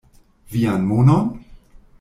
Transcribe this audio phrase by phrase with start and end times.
[0.53, 1.31] Vian monon?